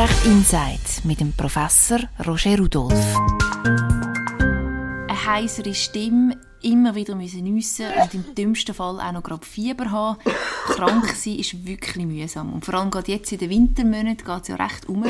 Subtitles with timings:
[0.00, 3.14] Arbeitsrecht Insight mit dem Professor Roger Rudolph.
[5.08, 9.90] Eine heisere Stimme, immer wieder müssen nüssen und im dümmsten Fall auch noch gerade Fieber
[9.90, 10.18] haben.
[10.68, 12.50] Krank sein ist wirklich mühsam.
[12.54, 15.04] Und vor allem gerade jetzt in den Wintermonaten geht es ja recht um.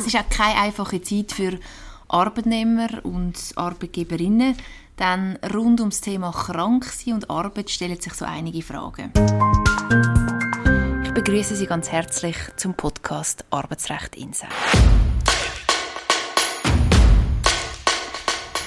[0.00, 1.60] Es ist auch keine einfache Zeit für
[2.08, 4.56] Arbeitnehmer und Arbeitgeberinnen,
[4.98, 9.12] denn rund ums Thema Kranksein und Arbeit stellen sich so einige Fragen.
[11.28, 14.48] Ich begrüße Sie ganz herzlich zum Podcast Arbeitsrecht Insight.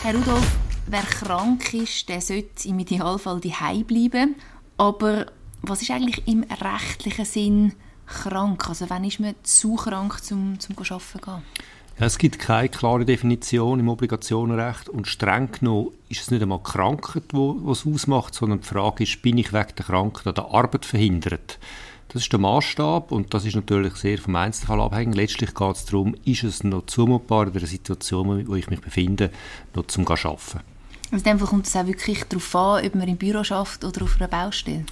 [0.04, 4.36] Herr Rudolf, wer krank ist, der sollte im Idealfall daheim bleiben.
[4.78, 5.26] Aber
[5.64, 7.74] was ist eigentlich im rechtlichen Sinn
[8.06, 8.70] krank?
[8.70, 11.42] Also wann ist man zu krank, um zum Arbeiten zu gehen?
[12.00, 16.62] Ja, es gibt keine klare Definition im Obligationenrecht und streng genommen ist es nicht einmal
[16.62, 20.46] Krankheit, die es ausmacht, sondern die Frage ist, bin ich wegen der Krankheit an der
[20.46, 21.58] Arbeit verhindert?
[22.14, 25.16] Das ist der Maßstab und das ist natürlich sehr vom Einzelfall abhängig.
[25.16, 28.82] Letztlich geht es darum, ist es noch zumutbar in der Situation, in der ich mich
[28.82, 29.32] befinde,
[29.74, 30.60] noch zum Arbeiten.
[31.12, 33.86] Also in dem Fall kommt es auch wirklich darauf an, ob man im Büro schafft
[33.86, 34.86] oder auf einer Baustelle?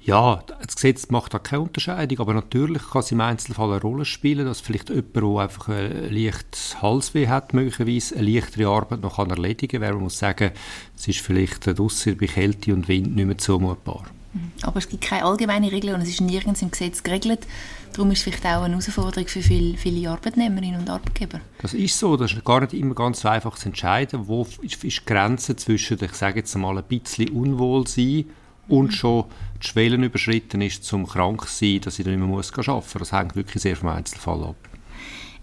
[0.00, 4.04] Ja, das Gesetz macht da keine Unterscheidung, aber natürlich kann es im Einzelfall eine Rolle
[4.04, 9.16] spielen, dass vielleicht jemand, der einfach ein leichtes Halsweh hat, möglicherweise eine leichtere Arbeit noch
[9.16, 10.50] kann erledigen kann, man muss sagen,
[10.96, 14.02] es ist vielleicht draussen bei Kälte und Wind nicht mehr zumutbar.
[14.02, 14.23] Mhm.
[14.62, 17.46] Aber es gibt keine allgemeine Regel und es ist nirgends im Gesetz geregelt.
[17.92, 21.40] Darum ist es vielleicht auch eine Herausforderung für viele, viele Arbeitnehmerinnen und Arbeitgeber.
[21.62, 22.16] Das ist so.
[22.16, 24.26] Das ist gar nicht immer ganz einfach zu entscheiden.
[24.26, 28.24] Wo ist die Grenze zwischen, ich sage jetzt mal, ein bisschen Unwohlsein
[28.68, 29.26] und schon
[29.62, 32.72] die Schwellen überschritten ist, zum krank zu sein, dass ich dann nicht mehr muss arbeiten
[32.72, 32.92] muss.
[32.92, 34.56] Das hängt wirklich sehr vom Einzelfall ab.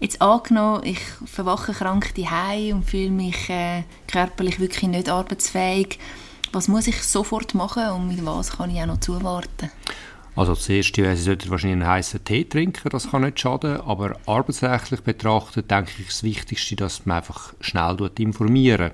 [0.00, 5.98] Jetzt angenommen, ich verwache krank daheim und fühle mich äh, körperlich wirklich nicht arbeitsfähig.
[6.52, 9.70] Was muss ich sofort machen und mit was kann ich auch noch zuwarten?
[10.34, 13.80] Also das erste wäre, Sie sollten wahrscheinlich einen heißen Tee trinken, das kann nicht schaden,
[13.82, 18.92] aber arbeitsrechtlich betrachtet denke ich das Wichtigste, dass man einfach schnell informieren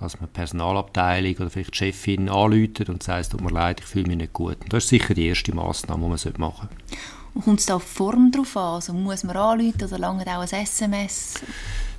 [0.00, 3.86] dass man die Personalabteilung oder vielleicht die Chefin anruft und sagt, tut mir leid, ich
[3.86, 4.56] fühle mich nicht gut.
[4.62, 7.00] Und das ist sicher die erste Massnahme, die man machen sollte.
[7.34, 8.74] Und kommt es da auf Form drauf an?
[8.76, 11.34] Also muss man anrufen oder lange auch ein SMS?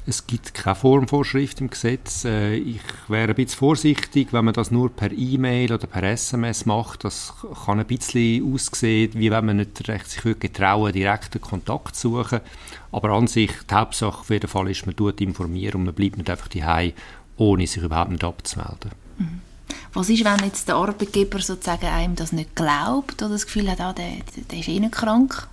[0.08, 2.26] Es gibt keine Formvorschrift im Gesetz.
[2.26, 6.66] Äh, ich wäre ein bisschen vorsichtig, wenn man das nur per E-Mail oder per SMS
[6.66, 7.04] macht.
[7.04, 7.34] Das
[7.66, 12.24] kann ein bisschen aussehen, wie wenn man nicht recht sich wirklich trauen, direkten Kontakt zu
[12.24, 12.40] suchen.
[12.92, 16.18] Aber an sich, die Hauptsache auf jeden Fall ist, man tut informieren und man bleibt
[16.18, 16.94] nicht einfach daheim,
[17.38, 18.92] ohne sich überhaupt nicht abzumelden.
[19.20, 19.42] Mhm.
[19.94, 23.82] Was ist, wenn jetzt der Arbeitgeber sozusagen einem das nicht glaubt oder das Gefühl hat,
[23.82, 24.10] ah, der,
[24.50, 25.48] der ist eh nicht krank?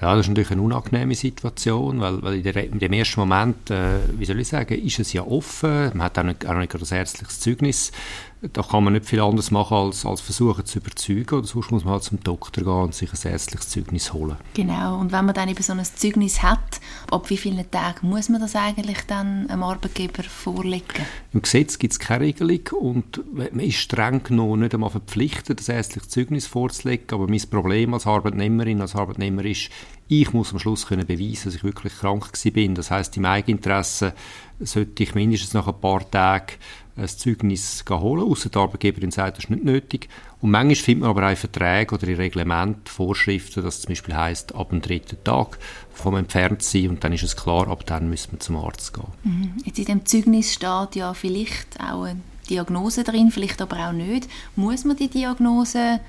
[0.00, 3.70] Ja, das ist natürlich eine unangenehme Situation, weil, weil in, der, in, dem ersten Moment,
[3.70, 6.74] äh, wie soll ich sagen, ist es ja offen, man hat auch nicht, auch nicht
[6.74, 7.92] ein ärztliches Zeugnis,
[8.40, 11.84] da kann man nicht viel anderes machen, als, als versuchen zu überzeugen, oder sonst muss
[11.84, 14.36] man halt zum Doktor gehen und sich ein ärztliches Zeugnis holen.
[14.54, 18.30] Genau, und wenn man dann eben so ein Zeugnis hat, ab wie vielen Tagen muss
[18.30, 21.04] man das eigentlich dann einem Arbeitgeber vorlegen?
[21.34, 25.68] Im Gesetz gibt es keine Regelung und man ist streng genommen nicht einmal verpflichtet, das
[25.68, 29.70] ärztliche Zeugnis vorzulegen, aber mein Problem als Arbeitnehmerin, als Arbeitnehmer ist,
[30.08, 32.74] ich muss am Schluss können beweisen, dass ich wirklich krank bin.
[32.74, 34.12] Das heißt, im Eigeninteresse
[34.58, 36.56] sollte ich mindestens nach ein paar Tagen
[36.96, 40.08] ein Zeugnis holen, außer der Arbeitgeberin sagt, das ist nicht nötig.
[40.40, 44.54] Und manchmal findet man aber auch Verträge oder in Reglement Vorschriften, dass zum Beispiel heisst,
[44.54, 45.58] ab dem dritten Tag
[45.92, 49.04] vom entfernt sein und dann ist es klar, ab dann müssen wir zum Arzt gehen.
[49.22, 49.54] Mhm.
[49.64, 54.28] Jetzt in dem Zeugnis steht ja vielleicht auch eine Diagnose drin, vielleicht aber auch nicht.
[54.56, 56.00] Muss man die Diagnose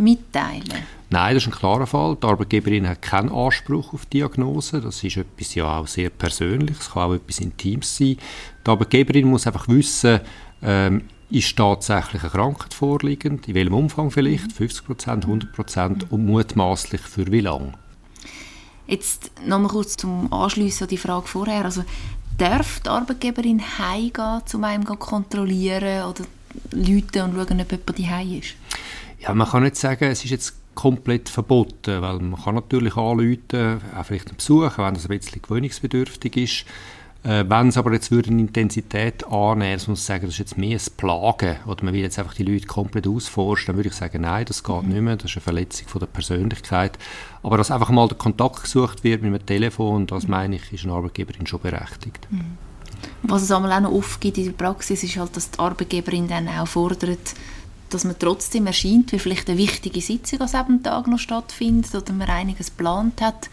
[0.00, 0.84] mitteilen?
[1.10, 2.16] Nein, das ist ein klarer Fall.
[2.22, 4.80] Die Arbeitgeberin hat keinen Anspruch auf Diagnose.
[4.80, 8.16] Das ist etwas ja auch sehr Persönliches, es kann auch etwas Intimes sein.
[8.64, 10.20] Die Arbeitgeberin muss einfach wissen,
[10.62, 16.26] ähm, ist tatsächlich eine Krankheit vorliegend, in welchem Umfang vielleicht, 50 Prozent, 100 Prozent und
[16.26, 17.72] mutmaßlich für wie lange.
[18.86, 21.64] Jetzt nochmal kurz zum Anschliessen an die Frage vorher.
[21.64, 21.84] Also,
[22.38, 26.24] darf die Arbeitgeberin heimgehen, um einem zu kontrollieren oder
[26.72, 28.56] Leute und schauen, ob jemand daheim ist?
[29.34, 34.04] Man kann nicht sagen, es ist jetzt komplett verboten, weil man kann natürlich anrufen, auch
[34.04, 36.64] vielleicht einen Besuch, wenn das ein bisschen gewöhnungsbedürftig ist.
[37.22, 40.58] Äh, wenn es aber jetzt würde eine Intensität annehmen, dass man sagen, das ist jetzt
[40.58, 43.94] mehr ein Plagen oder man will jetzt einfach die Leute komplett ausforschen, dann würde ich
[43.94, 44.88] sagen, nein, das geht mhm.
[44.88, 46.98] nicht mehr, das ist eine Verletzung von der Persönlichkeit.
[47.42, 50.30] Aber dass einfach mal der Kontakt gesucht wird mit einem Telefon, das mhm.
[50.30, 52.26] meine ich, ist eine Arbeitgeberin schon berechtigt.
[52.30, 52.56] Mhm.
[53.22, 56.48] Was es auch noch oft gibt in der Praxis, ist halt, dass die Arbeitgeberin dann
[56.48, 57.34] auch fordert,
[57.90, 62.12] dass man trotzdem erscheint, wie vielleicht eine wichtige Sitzung an diesem Tag noch stattfindet oder
[62.12, 63.50] man einiges geplant hat,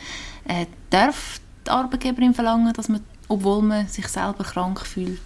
[0.47, 5.19] äh, darf die Arbeitgeberin verlangen, dass man, obwohl man sich selber krank fühlt,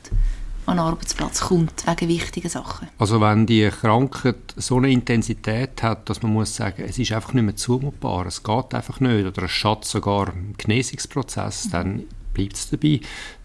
[0.65, 2.87] an den Arbeitsplatz kommt, wegen wichtigen Sachen.
[2.97, 7.33] Also wenn die Krankheit so eine Intensität hat, dass man muss sagen, es ist einfach
[7.33, 11.71] nicht mehr zumutbar, es geht einfach nicht, oder es schadet sogar im Genesungsprozess, mhm.
[11.71, 12.03] dann
[12.33, 13.01] bleibt es dabei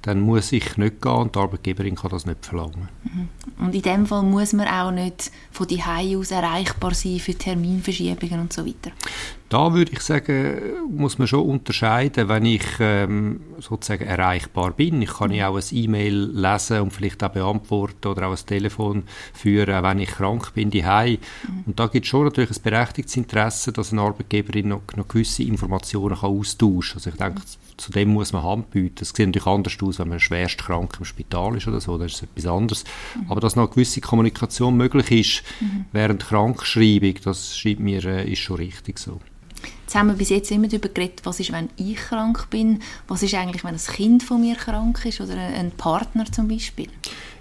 [0.07, 2.89] dann muss ich nicht gehen und die Arbeitgeberin kann das nicht verlangen.
[3.03, 3.29] Mhm.
[3.59, 8.41] Und in dem Fall muss man auch nicht von die aus erreichbar sein für Terminverschiebungen
[8.41, 8.93] und so weiter?
[9.49, 10.61] Da würde ich sagen,
[10.91, 15.03] muss man schon unterscheiden, wenn ich ähm, sozusagen erreichbar bin.
[15.03, 19.05] Ich kann ja auch ein E-Mail lesen und vielleicht auch beantworten oder auch ein Telefon
[19.33, 21.19] führen, wenn ich krank bin, die mhm.
[21.67, 25.45] Und da gibt es schon natürlich ein berechtigtes Interesse, dass eine Arbeitgeberin noch, noch gewisse
[25.45, 27.07] Informationen kann austauschen kann.
[27.07, 27.43] Also ich denke,
[27.77, 29.03] zu dem muss man Hand bieten.
[29.03, 32.15] Es sieht natürlich anders aus, wenn man schwerst krank im Spital ist oder so, das
[32.15, 32.85] ist etwas anderes.
[33.15, 33.31] Mhm.
[33.31, 35.87] Aber dass noch eine gewisse Kommunikation möglich ist mhm.
[35.93, 39.21] während Krankschreibung, das schreibt mir, äh, ist schon richtig so.
[39.83, 43.23] Jetzt haben wir bis jetzt immer darüber geredet, was ist, wenn ich krank bin, was
[43.23, 46.89] ist eigentlich, wenn ein Kind von mir krank ist oder ein Partner zum Beispiel.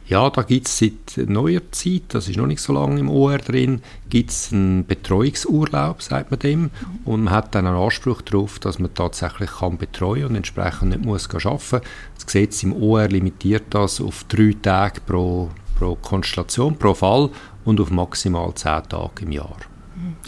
[0.07, 3.39] Ja, da gibt es seit neuer Zeit, das ist noch nicht so lange im OR
[3.39, 6.69] drin, gibt es einen Betreuungsurlaub, sagt man dem.
[7.05, 11.03] Und man hat dann einen Anspruch darauf, dass man tatsächlich kann betreuen und entsprechend nicht
[11.03, 11.81] muss arbeiten muss.
[12.15, 15.49] Das Gesetz im OR limitiert das auf drei Tage pro,
[15.79, 17.31] pro Konstellation, pro Fall
[17.63, 19.57] und auf maximal zehn Tage im Jahr.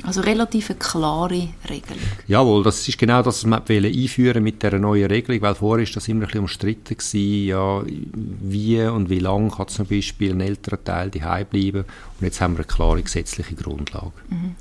[0.04, 2.04] Also relativ eine klare Regelung.
[2.28, 5.96] Jawohl, das ist genau das, was man einführen mit der neuen Regelung, weil vorher ist
[5.96, 10.42] das immer ein bisschen umstritten gewesen, ja, wie und wie lange kann zum Beispiel ein
[10.42, 11.86] älterer Teil daheim bleiben
[12.20, 14.14] und jetzt haben wir eine klare gesetzliche Grundlage.
[14.30, 14.56] Mhm.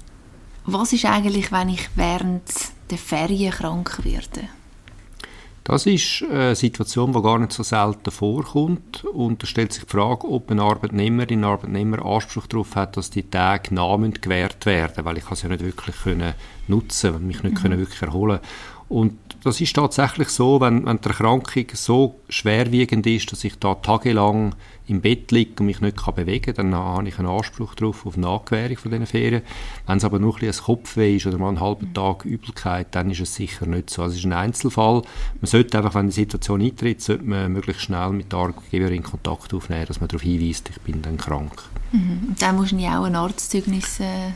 [0.64, 2.42] Was ist eigentlich, wenn ich während
[2.90, 4.48] der Ferien krank werde?
[5.66, 9.04] Das ist eine Situation, die gar nicht so selten vorkommt.
[9.04, 13.10] Und da stellt sich die Frage, ob ein Arbeitnehmerin, ein Arbeitnehmer Anspruch darauf hat, dass
[13.10, 16.34] die Tage Namen gewährt werden, weil ich es ja nicht wirklich können
[16.68, 17.62] nutzen, mich nicht mhm.
[17.62, 18.40] können wirklich erholen.
[18.88, 23.74] Und das ist tatsächlich so, wenn, wenn die Erkrankung so schwerwiegend ist, dass ich da
[23.74, 24.54] tagelang
[24.86, 28.06] im Bett liege und mich nicht kann bewegen kann, dann habe ich einen Anspruch darauf
[28.06, 29.42] auf Nachgewährung von diesen Ferien.
[29.88, 33.10] Wenn es aber nur ein, ein Kopfweh ist oder mal einen halben Tag Übelkeit, dann
[33.10, 34.02] ist es sicher nicht so.
[34.02, 35.02] Also es ist ein Einzelfall.
[35.40, 39.52] Man sollte einfach, wenn die Situation eintritt, sollte man möglichst schnell mit der Arbeitgeberin Kontakt
[39.52, 41.64] aufnehmen, dass man darauf hinweist, ich bin dann krank.
[41.90, 42.28] Mhm.
[42.28, 44.30] Und dann muss du ja auch ein Arztzeugnis äh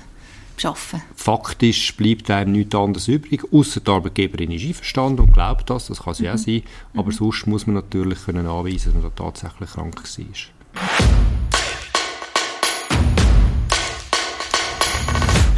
[0.64, 1.02] arbeiten.
[1.14, 6.02] Faktisch bleibt einem nichts anderes übrig, außer die Arbeitgeberin ist einverstanden und glaubt das, das
[6.02, 6.34] kann sie mhm.
[6.34, 6.62] auch sein,
[6.94, 7.12] aber mhm.
[7.12, 11.20] sonst muss man natürlich können anweisen, dass man da tatsächlich krank war.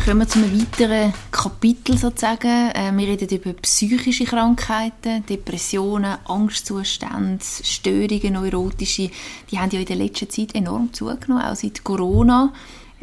[0.05, 2.71] Kommen wir zu einem weiteren Kapitel sozusagen.
[2.75, 9.13] Äh, wir reden über psychische Krankheiten, Depressionen, Angstzustände, Störungen, neurotische.
[9.49, 12.53] Die haben ja in der letzten Zeit enorm zugenommen, auch seit Corona.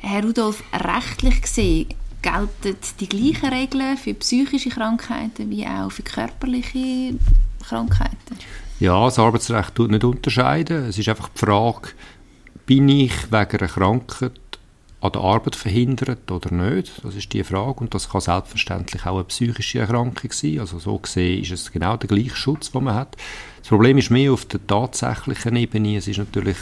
[0.01, 1.87] Herr Rudolf, rechtlich gesehen
[2.21, 7.15] gelten die gleichen Regeln für psychische Krankheiten wie auch für körperliche
[7.65, 8.37] Krankheiten?
[8.79, 10.85] Ja, das Arbeitsrecht tut nicht unterscheiden.
[10.85, 11.89] Es ist einfach die Frage,
[12.65, 14.39] bin ich wegen einer Krankheit
[15.01, 17.03] an der Arbeit verhindert oder nicht?
[17.03, 20.59] Das ist die Frage und das kann selbstverständlich auch eine psychische Erkrankung sein.
[20.59, 23.15] Also so gesehen ist es genau der gleiche Schutz, den man hat.
[23.59, 25.97] Das Problem ist mehr auf der tatsächlichen Ebene.
[25.97, 26.57] Es ist natürlich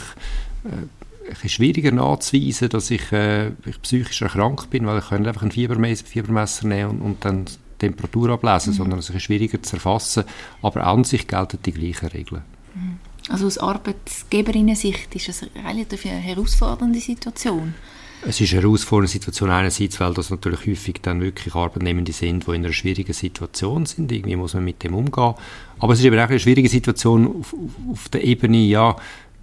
[0.64, 0.86] äh,
[1.30, 5.52] bisschen schwieriger nachzuweisen, dass ich, äh, ich psychisch erkrankt bin, weil ich kann einfach ein
[5.52, 8.76] Fiebermesser, Fiebermesser nehmen und, und dann die Temperatur ablesen, mhm.
[8.76, 10.24] sondern es ist schwieriger zu erfassen.
[10.62, 12.42] Aber an sich gelten die gleichen Regeln.
[12.74, 12.98] Mhm.
[13.28, 17.74] Also aus Arbeitgeberinnen-Sicht ist es eine relativ herausfordernde Situation.
[18.26, 22.50] Es ist eine herausfordernde Situation einerseits, weil das natürlich häufig dann wirklich Arbeitnehmende sind, die
[22.50, 24.10] in einer schwierigen Situation sind.
[24.10, 25.34] Irgendwie muss man mit dem umgehen.
[25.78, 27.54] Aber es ist eben auch eine schwierige Situation auf,
[27.92, 28.96] auf der Ebene, ja,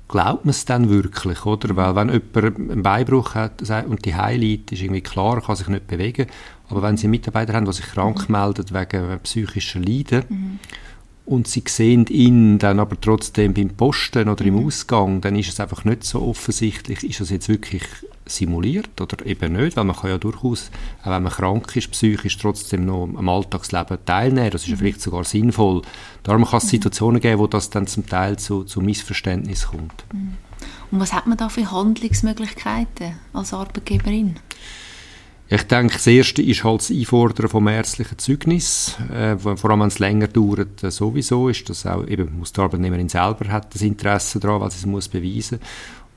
[0.08, 1.76] glaubt man es dann wirklich, oder?
[1.76, 5.88] Weil wenn jemand einen Beinbruch hat und die liegt, ist irgendwie klar, kann sich nicht
[5.88, 6.28] bewegen.
[6.70, 10.60] Aber wenn Sie einen Mitarbeiter haben, der sich krank meldet wegen psychischer Leiden mhm.
[11.26, 14.68] Und Sie sehen ihn dann aber trotzdem beim Posten oder im mhm.
[14.68, 17.84] Ausgang, dann ist es einfach nicht so offensichtlich, ist das jetzt wirklich
[18.28, 20.72] simuliert oder eben nicht, weil man kann ja durchaus,
[21.04, 24.52] auch wenn man krank ist, psychisch trotzdem noch am Alltagsleben teilnehmen.
[24.52, 24.80] Das ist ja mhm.
[24.80, 25.82] vielleicht sogar sinnvoll.
[26.24, 26.70] Darum kann es mhm.
[26.70, 30.06] Situationen geben, wo das dann zum Teil zu, zu Missverständnis kommt.
[30.92, 34.36] Und was hat man da für Handlungsmöglichkeiten als Arbeitgeberin?
[35.48, 39.88] Ich denke, das Erste ist halt das Einfordern vom ärztlichen Zeugnis, äh, vor allem wenn
[39.88, 43.84] es länger dauert, äh, sowieso ist das auch, eben muss die Arbeitnehmerin selber hat das
[43.84, 45.60] Interesse daran, weil sie es muss beweisen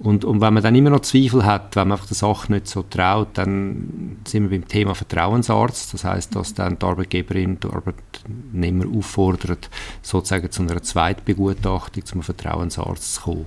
[0.00, 2.68] und, und wenn man dann immer noch Zweifel hat, wenn man einfach der Sache nicht
[2.68, 5.92] so traut, dann sind wir beim Thema Vertrauensarzt.
[5.92, 9.68] Das heißt, dass dann die Arbeitgeberin die Arbeitnehmer auffordert,
[10.02, 13.46] sozusagen zu einer Zweitbegutachtung zum Vertrauensarzt zu kommen.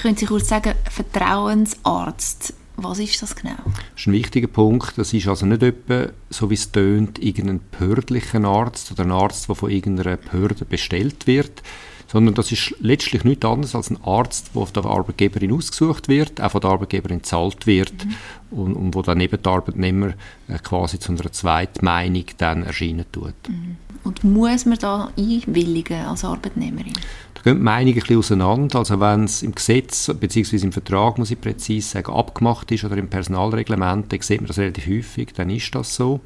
[0.00, 3.56] Können Sie kurz sagen, Vertrauensarzt, was ist das genau?
[3.64, 4.96] Das ist ein wichtiger Punkt.
[4.96, 9.48] Das ist also nicht etwa, so wie es tönt, irgendein behördlicher Arzt oder ein Arzt,
[9.48, 11.62] der von irgendeiner Behörde bestellt wird,
[12.12, 16.40] sondern das ist letztlich nichts anderes als ein Arzt, der von der Arbeitgeberin ausgesucht wird,
[16.42, 18.58] auch von der Arbeitgeberin gezahlt wird mhm.
[18.58, 20.12] und, und wo dann eben der Arbeitnehmer
[20.48, 23.34] äh, quasi zu einer Zweitmeinung dann erscheinen tut.
[23.48, 23.76] Mhm.
[24.04, 26.92] Und muss man da einwilligen als Arbeitnehmerin?
[27.44, 28.78] Gehen die Meinungen ein bisschen auseinander.
[28.78, 30.56] Also wenn es im Gesetz bzw.
[30.58, 34.58] im Vertrag, muss ich präzise sagen, abgemacht ist oder im Personalreglement, dann sieht man das
[34.58, 36.20] relativ häufig, dann ist das so.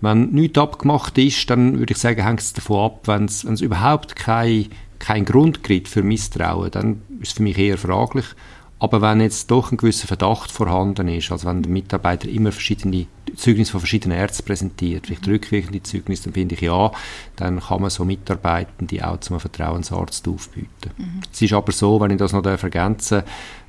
[0.00, 4.14] Wenn nichts abgemacht ist, dann würde ich sagen, hängt es davon ab, wenn es, überhaupt
[4.14, 4.68] keinen
[4.98, 8.24] kein Grund gibt für Misstrauen, dann ist es für mich eher fraglich.
[8.80, 13.06] Aber wenn jetzt doch ein gewisser Verdacht vorhanden ist, also wenn der Mitarbeiter immer verschiedene
[13.36, 16.92] Zeugnisse von verschiedenen Ärzten präsentiert, vielleicht rückwirkende Zeugnisse, dann finde ich ja,
[17.36, 20.90] dann kann man so Mitarbeitende auch zum Vertrauensarzt aufbieten.
[20.96, 21.20] Mhm.
[21.32, 23.22] Es ist aber so, wenn ich das noch ergänzen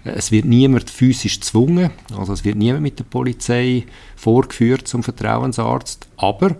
[0.04, 3.86] darf, es wird niemand physisch gezwungen, also es wird niemand mit der Polizei
[4.16, 6.56] vorgeführt zum Vertrauensarzt, aber äh,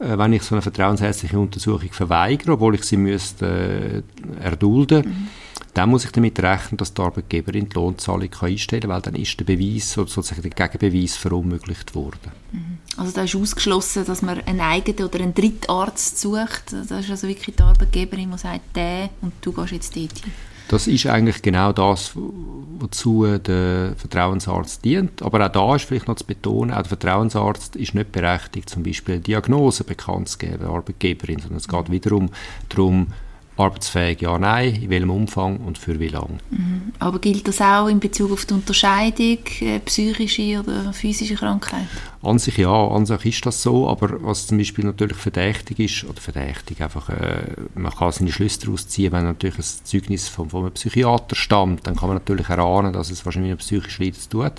[0.00, 4.02] wenn ich so eine vertrauensärztliche Untersuchung verweigere, obwohl ich sie müsste
[4.40, 5.28] äh, erdulden, mhm
[5.74, 9.14] dann muss ich damit rechnen, dass die Arbeitgeberin die Lohnzahlung kann einstellen kann, weil dann
[9.14, 12.32] ist der Beweis, sozusagen der Gegenbeweis verunmöglicht worden.
[12.52, 12.78] Mhm.
[12.96, 16.72] Also da ist ausgeschlossen, dass man einen eigenen oder einen Drittarzt sucht.
[16.72, 20.32] Das ist also wirklich die Arbeitgeberin, die sagt, der und du gehst jetzt dort hin.
[20.70, 25.20] Das ist eigentlich genau das, wozu der Vertrauensarzt dient.
[25.20, 28.84] Aber auch da ist vielleicht noch zu betonen, auch der Vertrauensarzt ist nicht berechtigt, zum
[28.84, 32.30] Beispiel eine Diagnose bekannt zu geben, Arbeitgeberin, sondern es geht wiederum
[32.68, 33.08] darum,
[33.56, 36.38] arbeitsfähig, ja, nein, in welchem Umfang und für wie lange.
[36.50, 36.92] Mhm.
[36.98, 41.86] Aber gilt das auch in Bezug auf die Unterscheidung äh, psychische oder physische Krankheit?
[42.22, 46.04] An sich ja, an sich ist das so, aber was zum Beispiel natürlich verdächtig ist,
[46.04, 47.42] oder verdächtig einfach, äh,
[47.74, 51.86] man kann seine Schlüsse daraus ziehen, wenn natürlich ein Zeugnis von, von einem Psychiater stammt,
[51.86, 54.52] dann kann man natürlich erahnen, dass es wahrscheinlich mit psychisch Leiden tut.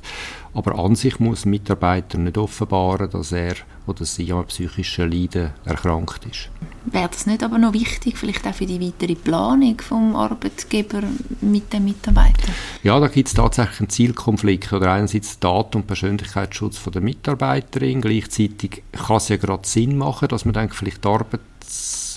[0.53, 3.55] Aber an sich muss ein Mitarbeiter nicht offenbaren, dass er
[3.87, 6.49] oder sie an psychischen Leiden erkrankt ist.
[6.85, 11.03] Wäre das nicht aber noch wichtig, vielleicht auch für die weitere Planung vom Arbeitgeber
[11.41, 12.53] mit den Mitarbeitern?
[12.83, 14.73] Ja, da gibt es tatsächlich einen Zielkonflikt.
[14.73, 18.01] Oder einerseits Daten- und Persönlichkeitsschutz von der Mitarbeiterin.
[18.01, 22.10] Gleichzeitig kann es ja gerade Sinn machen, dass man denkt, vielleicht Arbeits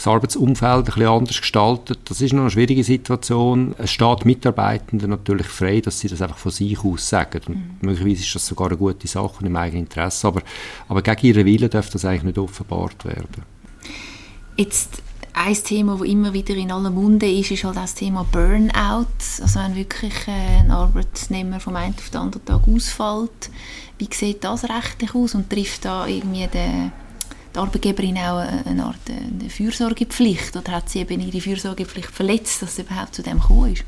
[0.00, 1.98] das Arbeitsumfeld ein bisschen anders gestaltet.
[2.04, 3.74] Das ist noch eine schwierige Situation.
[3.76, 7.42] Es steht Mitarbeitenden natürlich frei, dass sie das einfach von sich aus sagen.
[7.46, 7.76] Und mhm.
[7.82, 10.26] möglicherweise ist das sogar eine gute Sache im eigenen Interesse.
[10.28, 10.40] Aber,
[10.88, 13.42] aber gegen ihren Willen darf das eigentlich nicht offenbart werden.
[14.56, 15.02] Jetzt
[15.34, 19.06] ein Thema, das immer wieder in aller Munde ist, ist halt das Thema Burnout.
[19.42, 23.50] Also wenn wirklich äh, ein Arbeitnehmer vom einen auf den anderen Tag ausfällt,
[23.98, 26.90] wie sieht das rechtlich aus und trifft da irgendwie den
[27.54, 32.72] die Arbeitgeberin auch eine Art eine Fürsorgepflicht oder hat sie eben ihre Fürsorgepflicht verletzt, dass
[32.72, 33.84] es überhaupt zu dem gekommen ist?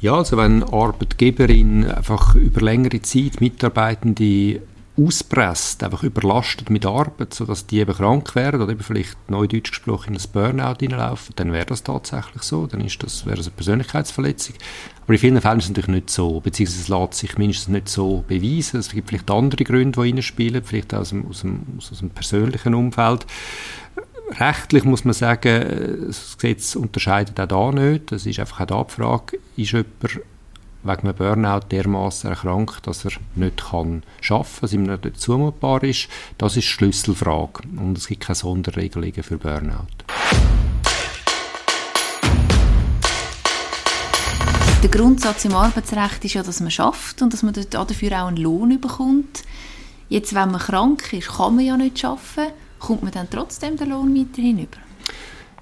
[0.00, 4.60] Ja, also wenn Arbeitgeberin einfach über längere Zeit Mitarbeitende
[4.98, 10.14] auspresst, einfach überlastet mit Arbeit, sodass die eben krank werden oder eben vielleicht neudeutsch gesprochen
[10.14, 13.56] in ein Burnout hineinlaufen, dann wäre das tatsächlich so, dann ist das, wäre das eine
[13.56, 14.54] Persönlichkeitsverletzung.
[15.02, 17.88] Aber in vielen Fällen ist es natürlich nicht so, beziehungsweise es lässt sich mindestens nicht
[17.88, 18.80] so beweisen.
[18.80, 22.74] Es gibt vielleicht andere Gründe, die reinspielen, vielleicht aus dem, aus dem, aus dem persönlichen
[22.74, 23.26] Umfeld.
[24.40, 28.10] Rechtlich muss man sagen, das Gesetz unterscheidet auch da nicht.
[28.10, 30.20] Das ist einfach auch da die Frage, ist jemand
[30.82, 35.82] wegen einem Burnout dermaßen erkrankt, dass er nicht kann arbeiten kann, was ihm nicht zumutbar
[35.82, 36.08] ist.
[36.38, 39.86] Das ist die Schlüsselfrage und es gibt keine Sonderregelungen für Burnout.
[44.82, 48.36] Der Grundsatz im Arbeitsrecht ist ja, dass man schafft und dass man dafür auch einen
[48.36, 49.42] Lohn bekommt.
[50.08, 52.52] Jetzt, wenn man krank ist, kann man ja nicht arbeiten.
[52.78, 54.76] Kommt man dann trotzdem den Lohn weiterhin über?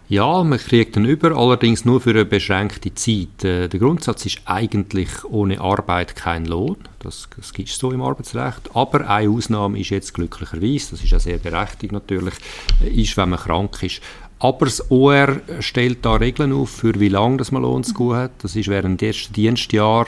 [0.07, 3.43] Ja, man kriegt ihn über, allerdings nur für eine beschränkte Zeit.
[3.43, 6.77] Äh, der Grundsatz ist eigentlich ohne Arbeit kein Lohn.
[6.99, 8.71] Das, das gibt es so im Arbeitsrecht.
[8.75, 12.35] Aber eine Ausnahme ist jetzt glücklicherweise, das ist ja sehr berechtigt natürlich,
[12.83, 14.03] äh, ist, wenn man krank ist.
[14.41, 18.17] Aber das OR stellt da Regeln auf, für wie lange das man Lohn zu gut
[18.17, 18.33] hat.
[18.43, 20.07] Das ist während des ersten Dienstjahr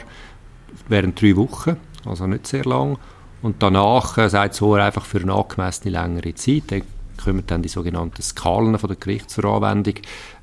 [0.88, 2.98] während drei Wochen, also nicht sehr lang.
[3.40, 6.84] Und danach äh, sagt das OR einfach für eine angemessene längere Zeit.
[7.16, 9.94] Kommen dann die sogenannten Skalen von der Gericht zur Anwendung.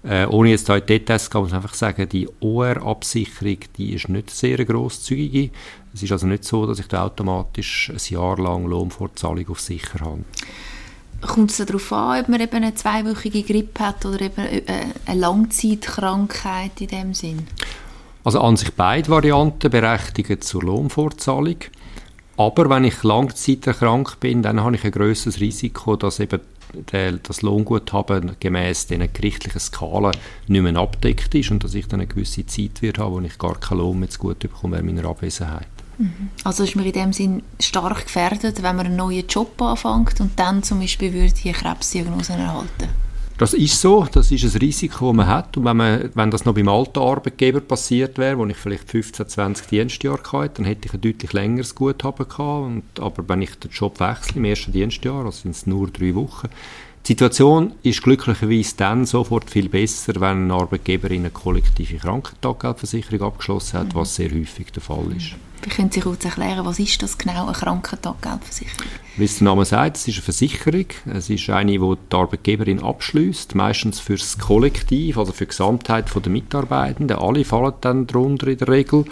[0.03, 4.09] Äh, ohne jetzt da in Details zu gehen, muss einfach sagen, die OR-Absicherung, die ist
[4.09, 5.51] nicht sehr grosszügig.
[5.93, 9.99] Es ist also nicht so, dass ich da automatisch ein Jahr lang Lohnfortzahlung auf sicher
[10.01, 10.23] habe.
[11.21, 14.61] Kommt es darauf an, ob man eben eine zweiwöchige Grippe hat oder eben äh,
[15.05, 17.47] eine Langzeitkrankheit in dem Sinn?
[18.23, 21.57] Also an sich beide Varianten berechtigen zur Lohnfortzahlung.
[22.35, 26.41] Aber wenn ich langzeiterkrankt bin, dann habe ich ein grösseres Risiko, dass eben
[26.91, 30.15] der, das Lohnguthaben gemäß den gerichtlichen Skalen
[30.47, 33.37] nicht mehr abdeckt ist und dass ich dann eine gewisse Zeit wird haben, wo ich
[33.37, 35.67] gar keinen Lohn mehr zu gut bekomme in meiner Abwesenheit.
[35.97, 36.29] Mhm.
[36.43, 40.39] Also ist man in dem Sinn stark gefährdet, wenn man einen neuen Job anfängt und
[40.39, 43.02] dann zum Beispiel würde die Krebsdiagnose erhalten?
[43.37, 45.57] Das ist so, das ist ein Risiko, das man hat.
[45.57, 49.27] Und wenn, man, wenn das noch beim alten Arbeitgeber passiert wäre, wo ich vielleicht 15,
[49.27, 52.65] 20 Dienstjahre hatte, dann hätte ich ein deutlich längeres Guthaben gehabt.
[52.65, 56.13] Und, aber wenn ich den Job wechsle im ersten Dienstjahr, also sind es nur drei
[56.13, 56.49] Wochen,
[57.05, 63.79] die Situation ist glücklicherweise dann sofort viel besser, wenn ein Arbeitgeber eine kollektive Krankentaggeldversicherung abgeschlossen
[63.79, 65.35] hat, was sehr häufig der Fall ist.
[65.69, 68.87] Können Sie kurz erklären, was ist das genau, eine Krankentaggeldversicherung?
[69.15, 70.85] Wie es der Name sagt, es ist eine Versicherung.
[71.05, 76.05] Es ist eine, die die Arbeitgeberin abschließt, meistens für das Kollektiv, also für die Gesamtheit
[76.13, 77.17] der Mitarbeitenden.
[77.17, 79.05] Alle fallen dann darunter in der Regel.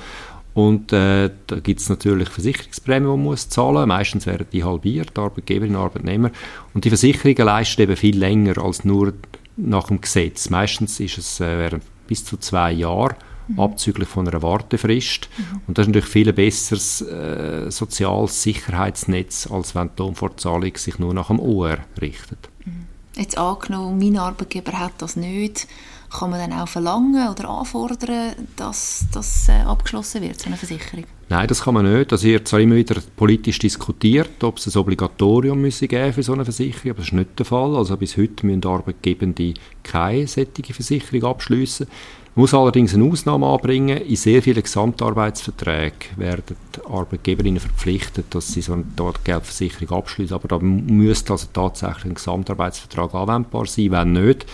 [0.53, 3.87] Und äh, da gibt es natürlich Versicherungsprämien, die man muss zahlen muss.
[3.87, 6.31] Meistens werden die halbiert, Arbeitgeberin, Arbeitnehmer.
[6.73, 9.13] Und die Versicherungen leisten eben viel länger als nur
[9.55, 10.49] nach dem Gesetz.
[10.49, 13.15] Meistens ist es äh, bis zu zwei Jahre,
[13.53, 13.59] mhm.
[13.59, 15.29] abzüglich von einer Wartefrist.
[15.37, 15.61] Mhm.
[15.67, 20.99] Und das ist natürlich viel ein besseres äh, soziales Sicherheitsnetz, als wenn die Lohnfortzahlung sich
[20.99, 22.49] nur nach dem OR richtet.
[22.65, 22.87] Mhm.
[23.15, 25.67] Jetzt angenommen, mein Arbeitgeber hat das nicht
[26.11, 31.05] kann man dann auch verlangen oder anfordern, dass das äh, abgeschlossen wird, so eine Versicherung?
[31.29, 32.11] Nein, das kann man nicht.
[32.11, 36.33] Das wird zwar immer wieder politisch diskutiert, ob es ein Obligatorium müsse geben für so
[36.33, 37.75] eine Versicherung, aber das ist nicht der Fall.
[37.75, 39.53] Also bis heute müssen Arbeitgebende
[39.83, 41.87] keine solche Versicherung abschließen.
[42.33, 43.97] Muss allerdings eine Ausnahme anbringen.
[43.97, 46.55] In sehr vielen Gesamtarbeitsverträgen werden
[46.89, 48.85] Arbeitgeberinnen verpflichtet, dass sie so eine
[49.23, 50.35] Geldversicherung abschließen.
[50.35, 53.91] Aber da müsste also tatsächlich ein Gesamtarbeitsvertrag anwendbar sein.
[53.91, 54.45] Wenn nicht,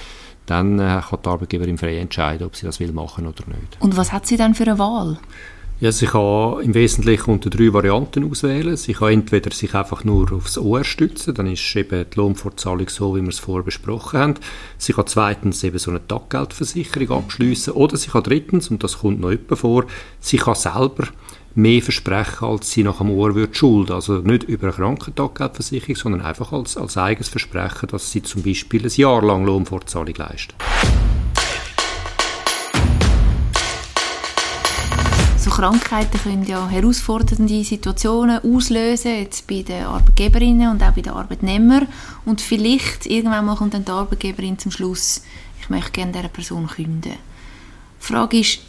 [0.47, 3.77] dann äh, kann die Arbeitgeberin frei entscheiden, ob sie das will machen oder nicht.
[3.79, 5.19] Und was hat sie dann für eine Wahl?
[5.79, 8.75] Ja, sie kann im Wesentlichen unter drei Varianten auswählen.
[8.75, 13.15] Sie kann entweder sich einfach nur aufs OR stützen, dann ist eben die Lohnfortzahlung so,
[13.15, 14.33] wie wir es vorher besprochen haben.
[14.79, 19.19] Sie kann zweitens eben so eine Taggeldversicherung abschließen oder sie kann drittens, und das kommt
[19.19, 19.85] noch immer vor,
[20.19, 21.09] sie kann selber
[21.53, 23.93] mehr versprechen, als sie nach dem Ohr würde schulden.
[23.93, 28.83] Also nicht über eine Krankentaggeldversicherung, sondern einfach als, als eigenes Versprechen, dass sie zum Beispiel
[28.83, 30.55] ein Jahr lang Lohnfortzahlung leisten.
[35.47, 41.13] So Krankheiten können ja herausfordernde Situationen auslösen, jetzt bei den Arbeitgeberinnen und auch bei den
[41.13, 41.87] Arbeitnehmern.
[42.25, 45.23] Und vielleicht irgendwann mal kommt dann die Arbeitgeberin zum Schluss,
[45.61, 47.13] ich möchte gerne dieser Person künden.
[47.13, 47.17] Die
[47.97, 48.59] Frage ist,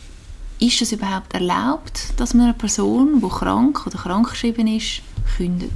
[0.61, 5.03] ist es überhaupt erlaubt, dass man eine Person, die krank oder krankgeschrieben ist,
[5.37, 5.73] kündet?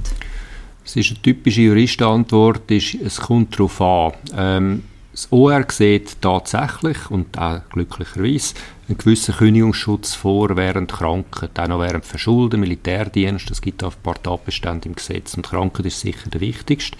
[0.85, 4.13] Das ist eine typische Juristenantwort, ist, es kommt darauf an.
[4.37, 8.55] Ähm, das OR sieht tatsächlich und auch glücklicherweise
[8.89, 14.01] einen gewissen Kündigungsschutz vor während Krankheit, auch noch während Verschulden, Militärdienst, es gibt auch ein
[14.01, 16.97] paar Tatbestände im Gesetz und Krankheit ist sicher der wichtigste.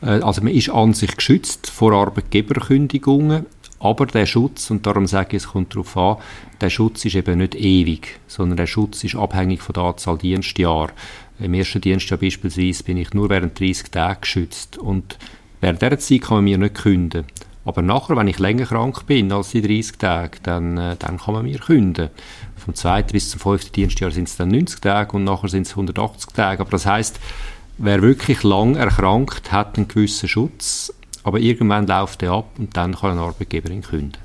[0.00, 3.44] Äh, also man ist an sich geschützt vor Arbeitgeberkündigungen,
[3.78, 6.16] aber der Schutz, und darum sage ich, es kommt darauf an,
[6.62, 10.92] der Schutz ist eben nicht ewig, sondern der Schutz ist abhängig von der Anzahl Dienstjahre.
[11.38, 15.18] Im ersten Dienstjahr beispielsweise bin ich nur während 30 Tagen geschützt und
[15.60, 17.24] während dieser Zeit kann man mir nicht künden.
[17.64, 21.34] Aber nachher, wenn ich länger krank bin als die 30 Tage, dann, äh, dann kann
[21.34, 22.10] man mir künden.
[22.56, 25.72] Vom zweiten bis zum fünften Dienstjahr sind es dann 90 Tage und nachher sind es
[25.72, 26.60] 180 Tage.
[26.62, 27.20] Aber das heißt,
[27.76, 30.92] wer wirklich lang erkrankt, hat einen gewissen Schutz
[31.28, 34.16] aber irgendwann läuft er ab und dann kann ein Arbeitgeberin künden.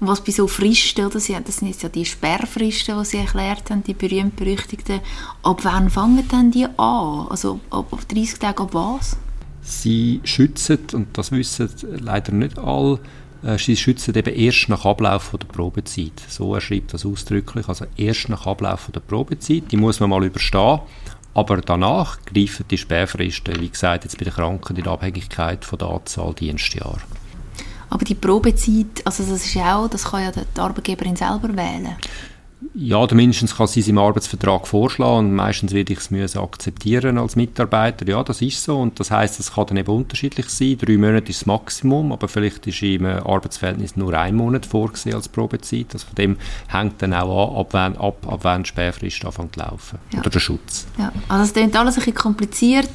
[0.00, 3.82] Und was bei so Fristen, das sind jetzt ja die Sperrfristen, die Sie erklärt haben,
[3.84, 5.00] die berühmt-berüchtigten.
[5.42, 7.26] Ab wann fangen denn die an?
[7.28, 9.16] Also ab 30 Tage ab was?
[9.62, 11.68] Sie schützen, und das wissen
[12.00, 12.98] leider nicht alle,
[13.42, 16.20] äh, sie schützen eben erst nach Ablauf der Probezeit.
[16.28, 19.64] So er schreibt das ausdrücklich, also erst nach Ablauf der Probezeit.
[19.70, 20.80] Die muss man mal überstehen.
[21.32, 25.88] Aber danach greifen die Sperrfristen, wie gesagt, jetzt bei den Kranken in Abhängigkeit von der
[25.88, 26.98] Anzahl Dienstjahre.
[27.88, 31.96] Aber die Probezeit, also das ist ja auch, das kann ja die Arbeitgeberin selber wählen.
[32.74, 36.38] Ja, oder mindestens kann sie es im Arbeitsvertrag vorschlagen und meistens werde ich es müssen
[36.38, 38.06] akzeptieren als Mitarbeiter.
[38.06, 40.76] Ja, das ist so und das heißt, es kann dann eben unterschiedlich sein.
[40.78, 45.28] Drei Monate ist das Maximum, aber vielleicht ist im Arbeitsverhältnis nur ein Monat vorgesehen als
[45.28, 45.86] Probezeit.
[45.92, 46.36] Also von dem
[46.68, 50.20] hängt dann auch an, ab wann, ab, ab wann die Sperrfrist anfängt zu laufen ja.
[50.20, 50.86] oder der Schutz.
[50.98, 52.90] Ja, also es klingt alles ein bisschen kompliziert.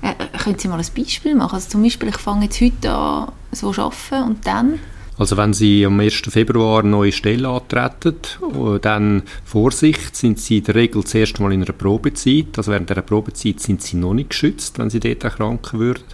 [0.00, 1.54] Äh, können Sie mal ein Beispiel machen?
[1.54, 4.78] Also zum Beispiel, ich fange jetzt heute an, so zu arbeiten und dann...
[5.20, 6.22] Also wenn Sie am 1.
[6.30, 8.14] Februar eine neue Stelle antreten,
[8.54, 12.56] äh, dann Vorsicht, sind Sie in der Regel zuerst mal in einer Probezeit.
[12.56, 16.04] Also während dieser Probezeit sind Sie noch nicht geschützt, wenn Sie dort erkranken würden.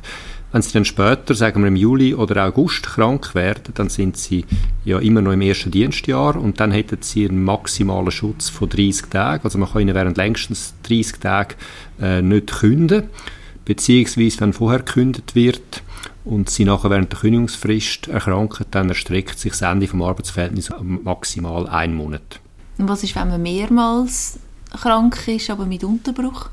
[0.50, 4.44] Wenn Sie dann später, sagen wir im Juli oder August, krank werden, dann sind Sie
[4.84, 9.06] ja immer noch im ersten Dienstjahr und dann hätten Sie einen maximalen Schutz von 30
[9.06, 9.44] Tagen.
[9.44, 11.54] Also man kann Ihnen während längstens 30 Tagen
[12.00, 13.04] äh, nicht künden.
[13.64, 15.84] Beziehungsweise, wenn vorher gekündigt wird,
[16.26, 21.68] und sie nachher während der Kündigungsfrist erkranken, dann erstreckt sich das Ende des Arbeitsverhältnisses maximal
[21.68, 22.40] einen Monat.
[22.78, 24.38] Und was ist, wenn man mehrmals
[24.72, 26.50] krank ist, aber mit Unterbruch?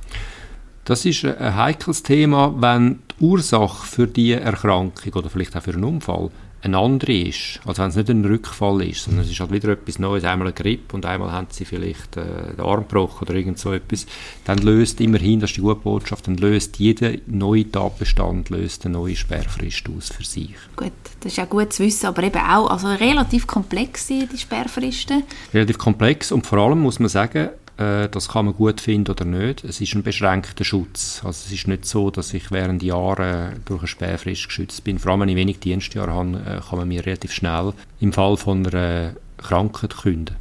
[0.85, 5.73] Das ist ein heikles Thema, wenn die Ursache für die Erkrankung oder vielleicht auch für
[5.73, 6.29] einen Unfall
[6.63, 9.69] eine andere ist, als wenn es nicht ein Rückfall ist, sondern es ist halt wieder
[9.69, 13.59] etwas Neues, einmal eine Grippe und einmal haben sie vielleicht äh, den Armbruch oder irgend
[13.59, 14.05] so etwas,
[14.45, 18.93] dann löst immerhin, das ist die gute Botschaft, dann löst jeder neue Tatbestand löst eine
[18.93, 20.55] neue Sperrfrist aus für sich.
[20.77, 25.23] Gut, das ist auch gut zu wissen, aber eben auch also relativ komplex die Sperrfristen.
[25.53, 29.25] Relativ komplex und vor allem muss man sagen, äh, das kann man gut finden oder
[29.25, 29.63] nicht.
[29.63, 31.21] Es ist ein beschränkter Schutz.
[31.23, 34.99] Also es ist nicht so, dass ich während Jahren durch eine Sperrfrist geschützt bin.
[34.99, 38.37] Vor allem, wenn ich wenig Dienstjahre habe, äh, kann man mir relativ schnell im Fall
[38.37, 40.35] von einer Krankheit künden.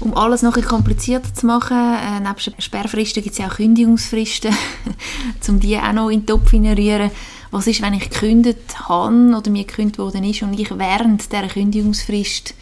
[0.00, 4.54] Um alles noch ein komplizierter zu machen, äh, neben Sperrfristen gibt es ja auch Kündigungsfristen,
[5.48, 7.10] um die auch noch in den Topf zu
[7.50, 11.48] Was ist, wenn ich gekündigt habe oder mir gekündigt worden ist und ich während dieser
[11.48, 12.54] Kündigungsfrist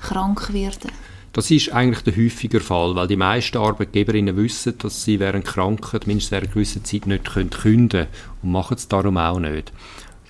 [0.00, 0.88] krank werde?
[1.38, 6.08] Das ist eigentlich der häufige Fall, weil die meisten Arbeitgeberinnen wissen, dass sie während Krankheit
[6.08, 8.06] mindestens während einer gewissen Zeit nicht können künden können
[8.42, 9.72] und machen es darum auch nicht.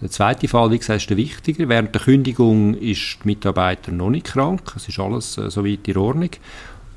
[0.02, 1.66] Der zweite Fall, wie gesagt, ist der wichtiger.
[1.66, 5.96] Während der Kündigung ist die Mitarbeiter noch nicht krank, es ist alles äh, soweit in
[5.96, 6.30] Ordnung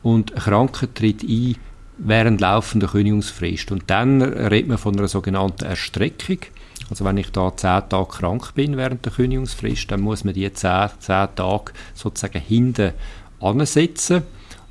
[0.04, 1.56] und Krankheit tritt ein
[1.98, 6.40] während laufender Kündigungsfrist und dann redet man von einer sogenannten Erstreckung.
[6.90, 10.52] Also wenn ich da zehn Tage krank bin während der Kündigungsfrist, dann muss man die
[10.52, 12.92] zehn, zehn Tage sozusagen hinten
[13.42, 14.24] ansetzen.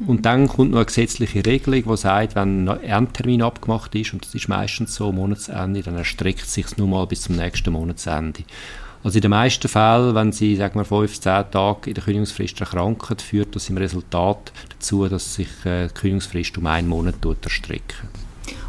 [0.07, 4.25] Und dann kommt noch eine gesetzliche Regelung, die sagt, wenn ein Endtermin abgemacht ist, und
[4.25, 8.45] das ist meistens so Monatsende, dann erstreckt es sich nur mal bis zum nächsten Monatsende.
[9.03, 12.61] Also in den meisten Fällen, wenn Sie, sagen wir, fünf, zehn Tage in der Kündigungsfrist
[12.61, 18.09] erkranken, führt das im Resultat dazu, dass sich äh, die Kündigungsfrist um einen Monat erstrecken.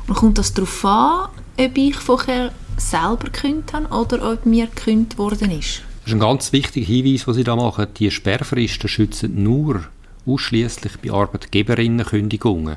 [0.07, 5.17] Und kommt das darauf an, ob ich vorher selber gekündigt habe oder ob mir gekündigt
[5.17, 5.83] worden ist?
[6.11, 7.87] Das ist ein ganz wichtiger Hinweis, den Sie da machen.
[7.97, 9.85] Die Sperrfristen schützen nur
[10.27, 12.75] ausschließlich bei Arbeitgeberinnenkündigungen.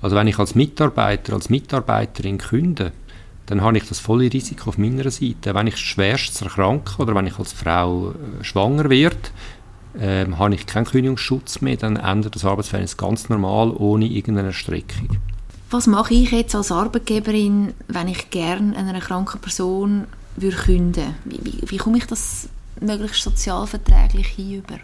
[0.00, 2.92] Also wenn ich als Mitarbeiter, als Mitarbeiterin künde,
[3.44, 5.54] dann habe ich das volle Risiko auf meiner Seite.
[5.54, 9.28] Wenn ich schwerst erkranke oder wenn ich als Frau äh, schwanger werde,
[9.98, 15.18] äh, habe ich keinen Kündigungsschutz mehr, dann ändert das Arbeitsverhältnis ganz normal, ohne irgendeine Streckung.
[15.70, 21.14] Was mache ich jetzt als Arbeitgeberin, wenn ich gerne einer kranken Person würde künden?
[21.26, 22.48] Wie, wie, wie komme ich das
[22.80, 24.78] möglichst sozialverträglich hinüber?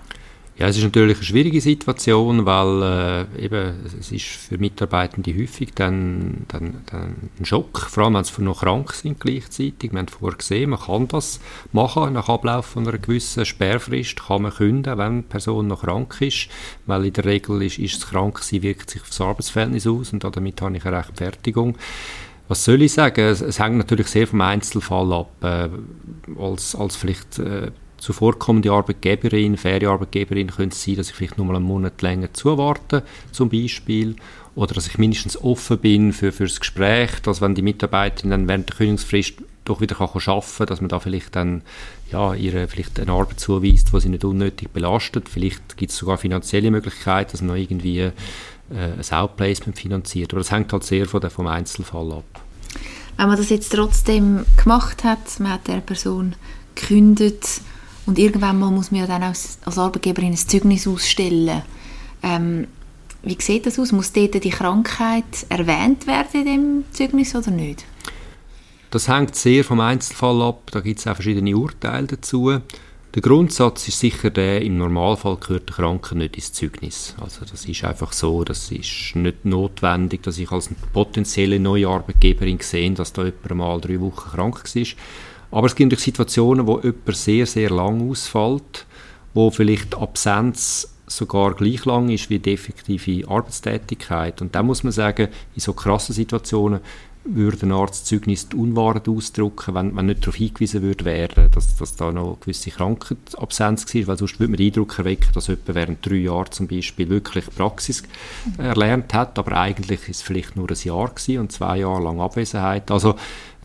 [0.58, 5.74] Ja, es ist natürlich eine schwierige Situation, weil äh, eben, es ist für Mitarbeitende häufig
[5.74, 9.92] dann, dann, dann ein Schock, vor allem wenn sie noch krank sind gleichzeitig.
[9.92, 11.40] Wir haben vorher gesehen, man kann das
[11.72, 16.16] machen, nach Ablauf von einer gewissen Sperrfrist kann man künden, wenn die Person noch krank
[16.22, 16.48] ist,
[16.86, 20.24] weil in der Regel ist, ist das Kranksein wirkt sich auf das Arbeitsverhältnis aus und
[20.24, 21.76] damit habe ich eine Rechtfertigung.
[22.48, 23.20] Was soll ich sagen?
[23.20, 25.30] Es, es hängt natürlich sehr vom Einzelfall ab.
[25.42, 25.68] Äh,
[26.40, 31.46] als, als vielleicht äh, zuvorkommende Arbeitgeberin, faire Arbeitgeberin, könnte es sein, dass ich vielleicht nur
[31.46, 34.16] mal einen Monat länger zuwarte, zum Beispiel.
[34.54, 38.48] Oder dass ich mindestens offen bin für, für das Gespräch, dass wenn die Mitarbeiterin dann
[38.48, 39.34] während der Kündigungsfrist
[39.66, 41.62] doch wieder kann arbeiten kann, dass man da vielleicht dann
[42.10, 45.28] ja, ihre vielleicht eine Arbeit zuweist, die sie nicht unnötig belastet.
[45.28, 48.12] Vielleicht gibt es sogar finanzielle Möglichkeiten, dass man irgendwie äh,
[48.70, 50.32] ein Outplacement finanziert.
[50.32, 52.42] Aber das hängt halt sehr von der, vom Einzelfall ab.
[53.16, 56.34] Wenn man das jetzt trotzdem gemacht hat, man hat der Person
[56.74, 57.62] gekündigt,
[58.06, 61.62] und irgendwann mal muss man ja dann als, als Arbeitgeberin ein Zeugnis ausstellen.
[62.22, 62.66] Ähm,
[63.22, 63.92] wie sieht das aus?
[63.92, 67.84] Muss dort die Krankheit erwähnt werden in dem Zeugnis oder nicht?
[68.90, 70.70] Das hängt sehr vom Einzelfall ab.
[70.70, 72.60] Da gibt es auch verschiedene Urteile dazu.
[73.16, 77.16] Der Grundsatz ist sicher der, im Normalfall gehört der Kranke nicht ins Zeugnis.
[77.18, 82.58] Also das ist einfach so, das ist nicht notwendig, dass ich als potenzielle neue Arbeitgeberin
[82.60, 84.86] sehe, dass da jemand mal drei Wochen krank war.
[85.50, 88.86] Aber es gibt natürlich Situationen, wo jemand sehr, sehr lang ausfällt,
[89.34, 94.42] wo vielleicht Absenz sogar gleich lang ist wie die effektive Arbeitstätigkeit.
[94.42, 96.80] Und da muss man sagen, in so krassen Situationen
[97.28, 101.76] würde ein Arzt Zeugnis die Unwahrheit ausdrücken, wenn, wenn nicht darauf hingewiesen würde werden, dass,
[101.76, 105.48] dass da noch eine gewisse Krankheitsabsenz war, weil sonst würde man den Eindruck erwecken, dass
[105.48, 108.04] jemand während drei Jahren zum Beispiel wirklich Praxis
[108.58, 112.20] erlernt hat, aber eigentlich ist es vielleicht nur ein Jahr gewesen und zwei Jahre lang
[112.20, 112.90] Abwesenheit.
[112.90, 113.16] Also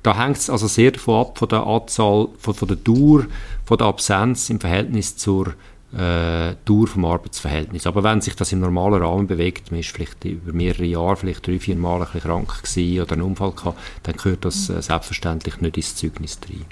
[0.04, 3.26] da hängt es also sehr davon ab, von der Anzahl, von, von der Dauer,
[3.66, 5.54] von der Absenz im Verhältnis zur
[5.94, 7.86] äh, Dauer vom Arbeitsverhältnis.
[7.86, 11.46] Aber wenn sich das im normalen Rahmen bewegt, man ist vielleicht über mehrere Jahre, vielleicht
[11.46, 14.82] drei, vier Mal ein bisschen krank gewesen oder einen Unfall gehabt, dann gehört das äh,
[14.82, 16.66] selbstverständlich nicht ins Zeugnis rein.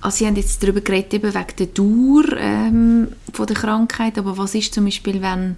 [0.00, 4.36] Also Sie haben jetzt darüber geredet, eben wegen der Dauer ähm, von der Krankheit, aber
[4.36, 5.56] was ist zum Beispiel, wenn,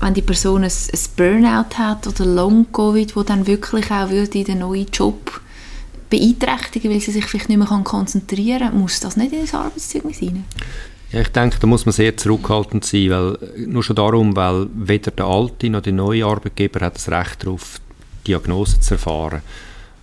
[0.00, 4.44] wenn die Person ein, ein Burnout hat oder Long-Covid, wo dann wirklich auch würde in
[4.44, 5.40] den neuen Job
[6.18, 10.22] beeinträchtigen, weil sie sich vielleicht nicht mehr konzentrieren kann, muss das nicht in das Arbeitszeugnis
[10.22, 10.44] rein?
[11.12, 15.10] Ja, ich denke, da muss man sehr zurückhaltend sein, weil, nur schon darum, weil weder
[15.12, 17.80] der alte noch der neue Arbeitgeber hat das Recht darauf,
[18.26, 19.40] Diagnose zu erfahren.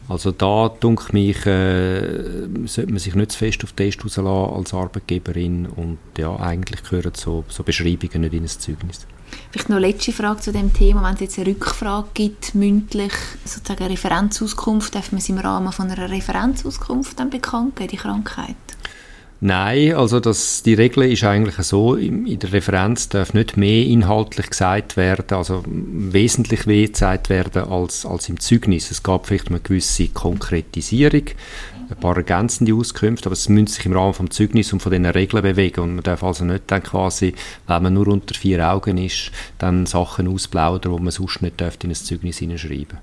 [0.08, 4.74] Also da, denke mich, äh, sollte man sich nicht zu fest auf den Test als
[4.74, 9.06] Arbeitgeberin und ja, eigentlich gehören so, so Beschreibungen nicht in ein Zeugnis.
[9.52, 11.04] Vielleicht noch eine letzte Frage zu dem Thema.
[11.04, 13.14] Wenn es jetzt eine Rückfrage gibt, mündlich,
[13.46, 17.98] sozusagen eine Referenzauskunft, darf man es im Rahmen von einer Referenzauskunft dann bekannt geben, die
[17.98, 18.56] Krankheit?
[19.46, 24.50] Nein, also das, die Regel ist eigentlich so, in der Referenz darf nicht mehr inhaltlich
[24.50, 28.90] gesagt werden, also wesentlich mehr gesagt werden als, als im Zeugnis.
[28.90, 31.26] Es gab vielleicht eine gewisse Konkretisierung,
[31.90, 35.08] ein paar ergänzende Auskünfte, aber es müssen sich im Rahmen des Zeugnis und von diesen
[35.08, 37.34] Regeln bewegen und man darf also nicht dann quasi,
[37.68, 41.90] wenn man nur unter vier Augen ist, dann Sachen ausplaudern, die man sonst nicht in
[41.90, 43.00] ein Zeugnis hineinschreiben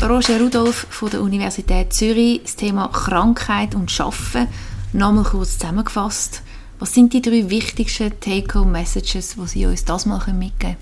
[0.00, 4.46] Roger Rudolph von der Universität Zürich, das Thema Krankheit und Schaffen.
[4.92, 6.42] Nochmal kurz zusammengefasst.
[6.78, 10.76] Was sind die drei wichtigsten Take-Home-Messages, die Sie uns das mal mitgeben können?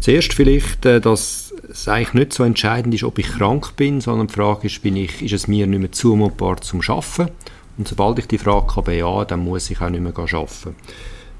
[0.00, 4.26] Zuerst vielleicht, äh, dass es eigentlich nicht so entscheidend ist, ob ich krank bin, sondern
[4.26, 7.30] die Frage ist, bin ich, ist es mir nicht mehr zumutbar zum Arbeiten?
[7.78, 10.76] Und sobald ich die Frage kann bejahen, dann muss ich auch nicht mehr arbeiten.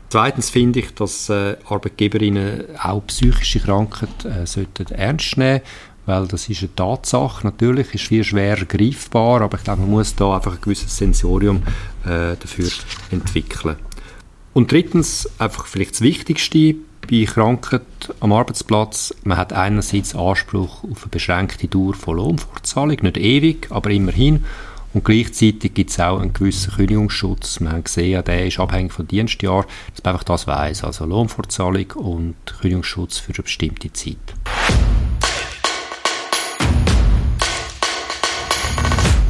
[0.09, 5.61] Zweitens finde ich, dass äh, Arbeitgeberinnen auch psychische Krankheit äh, sollten ernst nehmen
[6.07, 7.47] weil das ist eine Tatsache.
[7.47, 11.63] Natürlich ist viel schwerer greifbar, aber ich glaube, man muss da einfach ein gewisses Sensorium
[12.05, 12.71] äh, dafür
[13.11, 13.77] entwickeln.
[14.55, 16.77] Und drittens, einfach vielleicht das Wichtigste
[17.11, 17.83] bei Krankheit
[18.21, 23.91] am Arbeitsplatz, man hat einerseits Anspruch auf eine beschränkte Dauer von Lohnfortzahlung, nicht ewig, aber
[23.91, 24.45] immerhin.
[24.95, 27.61] Und gleichzeitig gibt es auch einen gewissen Kündigungsschutz.
[27.61, 30.85] Wir haben gesehen, der ist abhängig vom Dienstjahr, dass man einfach das weiss.
[30.85, 34.17] Also Lohnfortzahlung und Kündigungsschutz für eine bestimmte Zeit.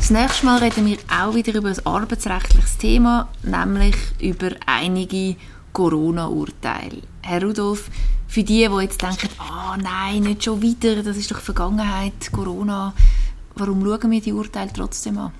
[0.09, 5.35] Das nächste Mal reden wir auch wieder über ein arbeitsrechtliches Thema, nämlich über einige
[5.73, 7.03] Corona-Urteile.
[7.23, 7.90] Herr Rudolf,
[8.29, 12.31] für die, die jetzt denken, ah oh, nein, nicht schon wieder, das ist doch Vergangenheit,
[12.31, 12.95] Corona,
[13.57, 15.33] warum schauen wir die Urteile trotzdem an?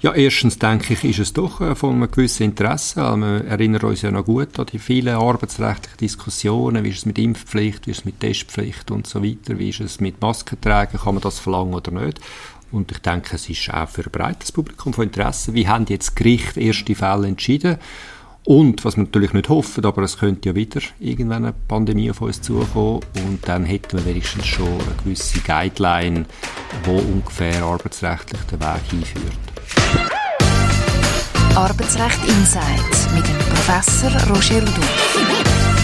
[0.00, 2.96] Ja, erstens denke ich, ist es doch äh, von einem gewissen Interesse.
[2.96, 6.82] Wir erinnern uns ja noch gut an die vielen arbeitsrechtlichen Diskussionen.
[6.82, 9.58] Wie ist es mit Impfpflicht, wie ist es mit Testpflicht und so weiter?
[9.58, 10.98] Wie ist es mit Maskentragen?
[10.98, 12.20] Kann man das verlangen oder nicht?
[12.72, 15.54] Und ich denke, es ist auch für ein breites Publikum von Interesse.
[15.54, 17.78] Wie haben jetzt Gericht erste Fälle entschieden?
[18.44, 22.22] Und, was wir natürlich nicht hoffen, aber es könnte ja wieder irgendwann eine Pandemie auf
[22.22, 26.26] uns zukommen und dann hätten wir wenigstens schon eine gewisse Guideline,
[26.82, 29.38] wo ungefähr arbeitsrechtlich der Weg hinführt.
[31.54, 35.81] Arbeitsrecht Insight mit dem Professor Roger Rudolph.